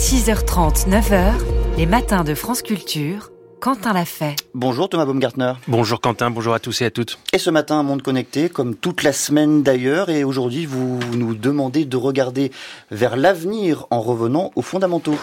6h30, 0.00 0.88
9h, 0.88 1.34
les 1.76 1.84
matins 1.84 2.24
de 2.24 2.34
France 2.34 2.62
Culture. 2.62 3.30
Quentin 3.60 3.92
l'a 3.92 4.06
fait. 4.06 4.34
Bonjour 4.54 4.88
Thomas 4.88 5.04
Baumgartner. 5.04 5.52
Bonjour 5.68 6.00
Quentin, 6.00 6.30
bonjour 6.30 6.54
à 6.54 6.58
tous 6.58 6.80
et 6.80 6.86
à 6.86 6.90
toutes. 6.90 7.18
Et 7.34 7.38
ce 7.38 7.50
matin, 7.50 7.80
un 7.80 7.82
monde 7.82 8.00
connecté, 8.00 8.48
comme 8.48 8.74
toute 8.74 9.02
la 9.02 9.12
semaine 9.12 9.62
d'ailleurs, 9.62 10.08
et 10.08 10.24
aujourd'hui 10.24 10.64
vous 10.64 10.98
nous 11.14 11.34
demandez 11.34 11.84
de 11.84 11.98
regarder 11.98 12.50
vers 12.90 13.18
l'avenir 13.18 13.86
en 13.90 14.00
revenant 14.00 14.52
aux 14.56 14.62
fondamentaux. 14.62 15.18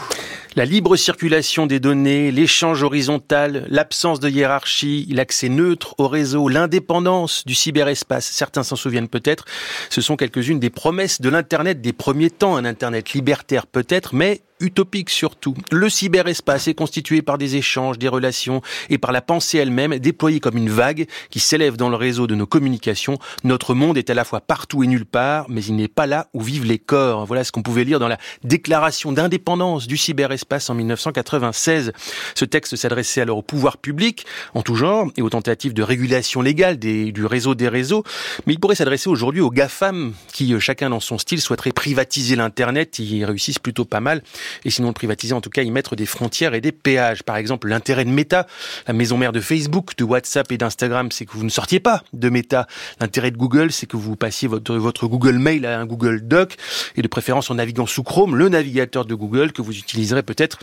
La 0.58 0.66
libre 0.66 0.96
circulation 0.96 1.68
des 1.68 1.80
données, 1.80 2.32
l'échange 2.32 2.82
horizontal, 2.82 3.68
l'absence 3.70 4.20
de 4.20 4.28
hiérarchie, 4.28 5.08
l'accès 5.12 5.50
neutre 5.50 5.94
au 6.00 6.08
réseau, 6.08 6.50
l'indépendance 6.50 7.46
du 7.46 7.54
cyberespace, 7.54 8.26
certains 8.26 8.64
s'en 8.64 8.76
souviennent 8.76 9.08
peut-être, 9.08 9.46
ce 9.92 10.02
sont 10.02 10.16
quelques-unes 10.16 10.60
des 10.60 10.72
promesses 10.72 11.22
de 11.22 11.30
l'Internet 11.30 11.80
des 11.80 11.94
premiers 11.94 12.32
temps, 12.32 12.56
un 12.56 12.66
Internet 12.66 13.14
libertaire 13.14 13.68
peut-être, 13.68 14.16
mais 14.16 14.42
utopique 14.60 15.12
surtout. 15.12 15.54
Le 15.72 15.88
cyberespace 15.88 16.68
est 16.68 16.74
constitué 16.74 17.22
par 17.22 17.38
des 17.38 17.58
échanges, 17.58 18.00
des 18.00 18.08
relations 18.08 18.64
et 18.90 18.98
par 18.98 19.12
la 19.12 19.22
pensée 19.22 19.60
elle-même 19.60 20.00
déployée 20.00 20.40
comme 20.40 20.58
une 20.58 20.72
vague 20.72 21.06
qui 21.30 21.40
s'élève 21.40 21.78
dans 21.78 21.90
le 21.90 21.96
réseau 21.96 22.26
de 22.26 22.34
nos 22.34 22.48
communications. 22.48 23.20
Notre 23.44 23.76
monde 23.76 24.00
est 24.00 24.10
à 24.10 24.16
la 24.16 24.24
fois 24.24 24.42
partout 24.42 24.84
et 24.84 24.88
nulle 24.88 25.06
part, 25.06 25.46
mais 25.50 25.64
il 25.64 25.76
n'est 25.76 25.88
pas 25.88 26.08
là 26.08 26.30
où 26.34 26.42
vivent 26.42 26.66
les 26.66 26.80
corps. 26.80 27.28
Voilà 27.28 27.44
ce 27.44 27.52
qu'on 27.52 27.62
pouvait 27.62 27.84
lire 27.84 28.00
dans 28.00 28.08
la 28.08 28.18
déclaration 28.44 29.12
d'indépendance 29.12 29.86
du 29.86 29.96
cyberespace 29.96 30.47
en 30.70 30.74
1996. 30.74 31.92
Ce 32.36 32.46
texte 32.46 32.76
s'adressait 32.76 33.22
alors 33.22 33.38
au 33.38 33.42
pouvoir 33.42 33.78
public 33.78 34.26
en 34.54 34.62
tout 34.62 34.76
genre 34.76 35.08
et 35.18 35.22
aux 35.22 35.30
tentatives 35.30 35.74
de 35.74 35.84
régulation 35.84 36.42
légale 36.42 36.78
du 36.78 37.26
réseau 37.26 37.54
des 37.54 37.68
réseaux, 37.68 38.04
mais 38.46 38.54
il 38.54 38.60
pourrait 38.60 38.76
s'adresser 38.76 39.10
aujourd'hui 39.10 39.42
aux 39.42 39.52
GAFAM 39.52 40.14
qui, 40.32 40.54
euh, 40.54 40.60
chacun 40.60 40.90
dans 40.90 41.00
son 41.00 41.18
style, 41.18 41.42
souhaiteraient 41.42 41.72
privatiser 41.72 42.36
l'Internet. 42.36 43.00
Ils 43.00 43.26
réussissent 43.26 43.60
plutôt 43.60 43.86
pas 43.86 44.00
mal 44.00 44.24
et 44.64 44.70
sinon 44.70 44.88
le 44.90 44.94
privatiser, 44.94 45.34
en 45.34 45.42
tout 45.42 45.50
cas 45.50 45.64
y 45.64 45.72
mettre 45.72 45.96
des 45.96 46.06
frontières 46.06 46.54
et 46.54 46.62
des 46.62 46.72
péages. 46.72 47.24
Par 47.24 47.36
exemple, 47.36 47.68
l'intérêt 47.68 48.06
de 48.06 48.10
Meta, 48.10 48.48
la 48.88 48.94
maison 48.94 49.18
mère 49.18 49.34
de 49.34 49.42
Facebook, 49.42 49.98
de 49.98 50.04
WhatsApp 50.04 50.52
et 50.52 50.58
d'Instagram, 50.58 51.12
c'est 51.12 51.26
que 51.26 51.34
vous 51.34 51.44
ne 51.44 51.50
sortiez 51.50 51.80
pas 51.80 52.04
de 52.14 52.30
Meta. 52.30 52.68
L'intérêt 53.02 53.32
de 53.32 53.38
Google, 53.38 53.72
c'est 53.72 53.86
que 53.86 53.98
vous 53.98 54.16
passiez 54.16 54.48
votre 54.48 55.08
Google 55.08 55.38
Mail 55.38 55.66
à 55.66 55.80
un 55.80 55.86
Google 55.86 56.22
Doc 56.22 56.56
et 56.96 57.02
de 57.02 57.08
préférence 57.08 57.52
en 57.52 57.56
naviguant 57.56 57.86
sous 57.86 58.04
Chrome, 58.04 58.36
le 58.36 58.48
navigateur 58.50 59.06
de 59.06 59.14
Google 59.14 59.52
que 59.52 59.62
vous 59.62 59.78
utiliserez 59.78 60.24
peut-être 60.24 60.37
peut-être 60.38 60.60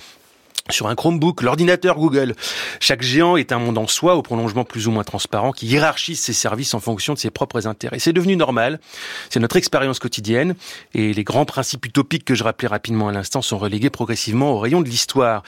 sur 0.70 0.86
un 0.86 0.94
Chromebook, 0.94 1.42
l'ordinateur 1.42 1.96
Google. 1.96 2.34
Chaque 2.80 3.02
géant 3.02 3.36
est 3.36 3.52
un 3.52 3.58
monde 3.58 3.76
en 3.76 3.86
soi, 3.86 4.16
au 4.16 4.22
prolongement 4.22 4.64
plus 4.64 4.88
ou 4.88 4.90
moins 4.92 5.04
transparent, 5.04 5.52
qui 5.52 5.66
hiérarchise 5.66 6.18
ses 6.18 6.32
services 6.32 6.72
en 6.72 6.80
fonction 6.80 7.12
de 7.12 7.18
ses 7.18 7.30
propres 7.30 7.66
intérêts. 7.66 7.98
C'est 7.98 8.14
devenu 8.14 8.34
normal, 8.34 8.80
c'est 9.28 9.40
notre 9.40 9.56
expérience 9.56 9.98
quotidienne, 9.98 10.54
et 10.94 11.12
les 11.12 11.22
grands 11.24 11.44
principes 11.44 11.84
utopiques 11.84 12.24
que 12.24 12.34
je 12.34 12.44
rappelais 12.44 12.68
rapidement 12.68 13.08
à 13.08 13.12
l'instant 13.12 13.42
sont 13.42 13.58
relégués 13.58 13.90
progressivement 13.90 14.52
au 14.52 14.58
rayon 14.58 14.80
de 14.80 14.88
l'histoire. 14.88 15.42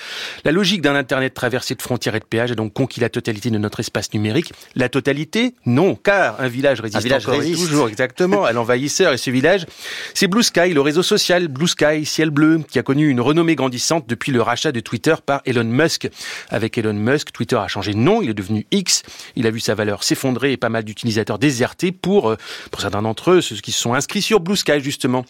La 0.44 0.52
logique 0.52 0.82
d'un 0.82 0.94
Internet 0.94 1.32
traversé 1.32 1.74
de 1.74 1.80
frontières 1.80 2.14
et 2.14 2.20
de 2.20 2.24
péages 2.26 2.52
a 2.52 2.54
donc 2.54 2.74
conquis 2.74 3.00
la 3.00 3.08
totalité 3.08 3.48
de 3.48 3.56
notre 3.56 3.80
espace 3.80 4.12
numérique. 4.12 4.52
La 4.74 4.90
totalité 4.90 5.54
Non, 5.64 5.94
car 5.94 6.38
un 6.42 6.48
village 6.48 6.82
résiste 6.82 6.98
un 6.98 7.00
village 7.00 7.22
encore 7.26 7.40
résiste. 7.40 7.62
et 7.62 7.66
toujours 7.66 7.88
exactement 7.88 8.44
à 8.44 8.52
l'envahisseur, 8.52 9.14
et 9.14 9.18
ce 9.18 9.30
village, 9.30 9.64
c'est 10.12 10.26
Blue 10.26 10.42
Sky, 10.42 10.74
le 10.74 10.82
réseau 10.82 11.02
social 11.02 11.48
Blue 11.48 11.68
Sky, 11.68 12.04
ciel 12.04 12.28
bleu, 12.28 12.60
qui 12.70 12.78
a 12.78 12.82
connu 12.82 13.08
une 13.08 13.22
renommée 13.22 13.54
grandissante 13.54 14.04
depuis 14.06 14.30
le 14.30 14.42
rachat 14.42 14.72
de 14.72 14.80
Twitter 14.80 15.05
par 15.14 15.42
Elon 15.44 15.64
Musk. 15.64 16.08
Avec 16.48 16.76
Elon 16.78 16.94
Musk, 16.94 17.32
Twitter 17.32 17.56
a 17.56 17.68
changé 17.68 17.92
de 17.92 17.98
nom, 17.98 18.22
il 18.22 18.30
est 18.30 18.34
devenu 18.34 18.66
X. 18.70 19.02
Il 19.36 19.46
a 19.46 19.50
vu 19.50 19.60
sa 19.60 19.74
valeur 19.74 20.02
s'effondrer 20.02 20.52
et 20.52 20.56
pas 20.56 20.68
mal 20.68 20.84
d'utilisateurs 20.84 21.38
désertés 21.38 21.92
pour, 21.92 22.30
euh, 22.30 22.36
pour 22.70 22.80
certains 22.80 23.02
d'entre 23.02 23.32
eux, 23.32 23.40
ceux 23.40 23.56
qui 23.56 23.72
se 23.72 23.80
sont 23.80 23.94
inscrits 23.94 24.22
sur 24.22 24.40
Blue 24.40 24.56
Sky 24.56 24.80
justement. 24.80 25.24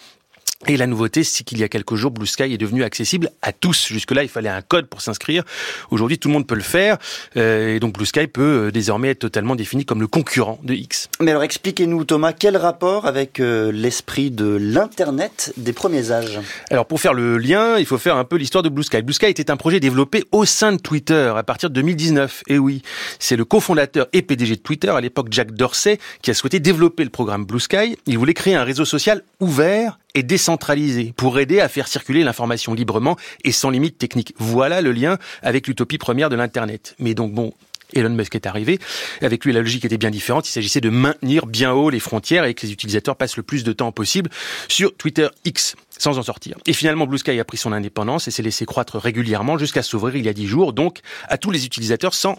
Et 0.67 0.77
la 0.79 0.87
nouveauté, 0.87 1.23
c'est 1.23 1.45
qu'il 1.45 1.59
y 1.59 1.65
a 1.65 1.69
quelques 1.69 1.95
jours, 1.97 2.11
Blue 2.11 2.27
Sky 2.27 2.45
est 2.45 2.59
devenu 2.59 2.83
accessible 2.83 3.31
à 3.43 3.53
tous. 3.53 3.89
Jusque-là, 3.89 4.23
il 4.23 4.29
fallait 4.29 4.49
un 4.49 4.63
code 4.63 4.87
pour 4.87 5.03
s'inscrire. 5.03 5.45
Aujourd'hui, 5.91 6.19
tout 6.19 6.29
le 6.29 6.33
monde 6.33 6.47
peut 6.47 6.55
le 6.55 6.63
faire. 6.63 6.97
Euh, 7.37 7.75
et 7.75 7.81
donc, 7.81 7.93
Blue 7.93 8.07
Sky 8.07 8.27
peut 8.27 8.67
euh, 8.67 8.71
désormais 8.71 9.11
être 9.11 9.19
totalement 9.19 9.55
défini 9.55 9.85
comme 9.85 10.01
le 10.01 10.07
concurrent 10.07 10.59
de 10.63 10.73
X. 10.73 11.09
Mais 11.21 11.31
alors 11.31 11.43
expliquez-nous 11.43 12.05
Thomas, 12.05 12.33
quel 12.33 12.57
rapport 12.57 13.07
avec 13.07 13.39
euh, 13.39 13.71
l'esprit 13.71 14.31
de 14.31 14.47
l'Internet 14.47 15.53
des 15.59 15.75
premiers 15.75 16.11
âges? 16.11 16.41
Alors, 16.71 16.87
pour 16.87 17.01
faire 17.01 17.13
le 17.13 17.37
lien, 17.37 17.79
il 17.79 17.85
faut 17.85 17.99
faire 17.99 18.17
un 18.17 18.25
peu 18.25 18.37
l'histoire 18.37 18.63
de 18.63 18.71
Blue 18.71 18.83
Sky. 18.83 19.03
Blue 19.03 19.13
Sky 19.13 19.27
était 19.27 19.51
un 19.51 19.59
projet 19.59 19.79
développé 19.79 20.25
au 20.33 20.47
sein 20.47 20.73
de 20.73 20.79
Twitter 20.79 21.33
à 21.37 21.43
partir 21.43 21.69
de 21.69 21.75
2019. 21.75 22.45
Et 22.49 22.59
oui, 22.59 22.83
c'est 23.19 23.37
le 23.37 23.45
cofondateur 23.45 24.07
et 24.15 24.23
PDG 24.23 24.57
de 24.57 24.61
Twitter, 24.61 24.89
à 24.89 25.03
l'époque 25.03 25.29
Jack 25.31 25.53
Dorsey, 25.53 25.99
qui 26.23 26.31
a 26.31 26.35
souhaité 26.35 26.61
développer 26.61 27.05
le 27.05 27.11
programme 27.11 27.45
Blue 27.45 27.61
Sky. 27.61 27.99
Il 28.07 28.17
voulait 28.17 28.35
créer 28.35 28.55
un 28.55 28.65
réseau 28.65 28.87
social 28.87 29.23
ouvert 29.39 29.99
et 30.17 30.23
décentralisé 30.23 31.13
pour 31.17 31.39
aider 31.39 31.61
à 31.61 31.69
faire 31.69 31.87
circuler 31.87 32.25
l'information 32.25 32.75
librement 32.75 33.17
et 33.45 33.53
sans 33.53 33.71
limite 33.71 33.99
technique. 33.99 34.35
Voilà 34.39 34.81
le 34.81 34.91
lien 34.91 35.19
avec 35.43 35.69
l'utopie 35.69 35.99
première 35.99 36.31
de 36.31 36.37
l'Internet. 36.37 36.97
Mais 36.99 37.15
donc 37.15 37.33
bon, 37.33 37.53
Elon 37.93 38.11
Musk 38.11 38.35
est 38.35 38.47
arrivé. 38.47 38.79
Avec 39.21 39.45
lui, 39.45 39.53
la 39.53 39.61
logique 39.61 39.85
était 39.85 39.99
bien 39.99 40.11
différente. 40.11 40.49
Il 40.49 40.53
s'agissait 40.53 40.81
de 40.81 40.89
maintenir 40.89 41.47
bien 41.47 41.73
haut 41.73 41.91
les 41.91 42.01
frontières 42.01 42.45
et 42.45 42.55
que 42.55 42.67
les 42.67 42.73
utilisateurs 42.73 43.15
passent 43.15 43.37
le 43.37 43.43
plus 43.43 43.63
de 43.63 43.73
temps 43.73 43.93
possible 43.93 44.31
sur 44.69 44.97
Twitter 44.97 45.29
X 45.45 45.77
sans 45.99 46.19
en 46.19 46.23
sortir. 46.23 46.57
Et 46.67 46.73
finalement, 46.73 47.07
Blue 47.07 47.19
Sky 47.19 47.39
a 47.39 47.45
pris 47.45 47.59
son 47.59 47.73
indépendance 47.73 48.27
et 48.27 48.31
s'est 48.31 48.43
laissé 48.43 48.65
croître 48.65 48.99
régulièrement 48.99 49.59
jusqu'à 49.59 49.83
s'ouvrir 49.83 50.17
il 50.17 50.25
y 50.25 50.29
a 50.29 50.33
dix 50.33 50.47
jours, 50.47 50.73
donc 50.73 51.01
à 51.29 51.39
tous 51.39 51.51
les 51.51 51.65
utilisateurs 51.65 52.15
sans 52.15 52.39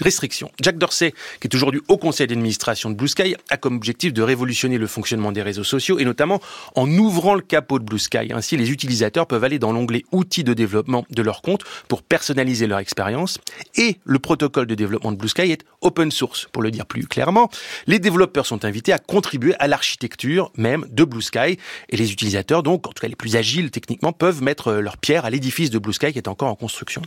restrictions. 0.00 0.50
Jack 0.60 0.78
Dorsey, 0.78 1.12
qui 1.40 1.46
est 1.46 1.54
aujourd'hui 1.54 1.80
au 1.88 1.96
conseil 1.96 2.26
d'administration 2.26 2.90
de 2.90 2.94
Blue 2.94 3.08
Sky, 3.08 3.36
a 3.50 3.56
comme 3.56 3.76
objectif 3.76 4.12
de 4.12 4.22
révolutionner 4.22 4.78
le 4.78 4.86
fonctionnement 4.86 5.32
des 5.32 5.42
réseaux 5.42 5.64
sociaux 5.64 5.98
et 5.98 6.04
notamment 6.04 6.40
en 6.74 6.90
ouvrant 6.90 7.34
le 7.34 7.42
capot 7.42 7.78
de 7.78 7.84
Blue 7.84 7.98
Sky. 7.98 8.32
Ainsi, 8.32 8.56
les 8.56 8.70
utilisateurs 8.70 9.26
peuvent 9.26 9.44
aller 9.44 9.58
dans 9.58 9.72
l'onglet 9.72 10.04
outils 10.12 10.44
de 10.44 10.54
développement 10.54 11.04
de 11.10 11.22
leur 11.22 11.42
compte 11.42 11.64
pour 11.88 12.02
personnaliser 12.02 12.66
leur 12.66 12.78
expérience. 12.78 13.38
Et 13.76 13.98
le 14.04 14.18
protocole 14.18 14.66
de 14.66 14.74
développement 14.74 15.12
de 15.12 15.16
Blue 15.16 15.28
Sky 15.28 15.52
est 15.52 15.64
open 15.80 16.10
source. 16.10 16.48
Pour 16.52 16.62
le 16.62 16.70
dire 16.70 16.86
plus 16.86 17.06
clairement, 17.06 17.50
les 17.86 17.98
développeurs 17.98 18.46
sont 18.46 18.64
invités 18.64 18.92
à 18.92 18.98
contribuer 18.98 19.54
à 19.58 19.68
l'architecture 19.68 20.52
même 20.56 20.86
de 20.90 21.04
Blue 21.04 21.22
Sky 21.22 21.58
et 21.88 21.96
les 21.96 22.12
utilisateurs, 22.12 22.62
donc, 22.62 22.86
en 22.86 22.92
tout 22.92 23.00
cas 23.00 23.08
les 23.08 23.16
plus 23.16 23.36
agiles 23.36 23.70
techniquement, 23.70 24.12
peuvent 24.12 24.42
mettre 24.42 24.72
leur 24.74 24.96
pierre 24.96 25.24
à 25.24 25.30
l'édifice 25.30 25.70
de 25.70 25.78
Blue 25.78 25.92
Sky 25.92 26.12
qui 26.12 26.18
est 26.18 26.28
encore 26.28 26.48
en 26.48 26.54
construction. 26.54 27.02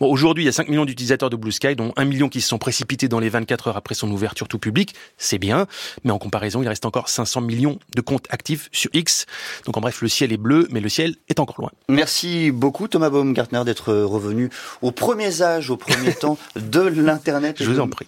Bon, 0.00 0.10
aujourd'hui, 0.10 0.44
il 0.44 0.46
y 0.46 0.48
a 0.48 0.52
5 0.52 0.68
millions 0.68 0.84
d'utilisateurs 0.84 1.30
de 1.30 1.36
Blue 1.36 1.52
Sky, 1.52 1.76
dont 1.76 1.92
1 1.96 2.04
million 2.04 2.21
qui 2.28 2.40
se 2.40 2.48
sont 2.48 2.58
précipités 2.58 3.08
dans 3.08 3.20
les 3.20 3.28
24 3.28 3.68
heures 3.68 3.76
après 3.76 3.94
son 3.94 4.10
ouverture 4.10 4.48
tout 4.48 4.58
public, 4.58 4.94
c'est 5.18 5.38
bien, 5.38 5.66
mais 6.04 6.10
en 6.10 6.18
comparaison, 6.18 6.62
il 6.62 6.68
reste 6.68 6.86
encore 6.86 7.08
500 7.08 7.40
millions 7.40 7.78
de 7.94 8.00
comptes 8.00 8.26
actifs 8.30 8.68
sur 8.72 8.90
X. 8.92 9.26
Donc 9.66 9.76
en 9.76 9.80
bref, 9.80 10.02
le 10.02 10.08
ciel 10.08 10.32
est 10.32 10.36
bleu, 10.36 10.68
mais 10.70 10.80
le 10.80 10.88
ciel 10.88 11.16
est 11.28 11.40
encore 11.40 11.56
loin. 11.58 11.70
Merci 11.88 12.50
beaucoup 12.50 12.88
Thomas 12.88 13.10
Baumgartner 13.10 13.62
d'être 13.64 13.92
revenu 13.92 14.50
aux 14.80 14.92
premiers 14.92 15.42
âges, 15.42 15.70
aux 15.70 15.76
premiers 15.76 16.14
temps 16.20 16.38
de 16.56 16.80
l'Internet. 16.80 17.56
Je 17.60 17.70
vous 17.70 17.80
en 17.80 17.88
prie. 17.88 18.06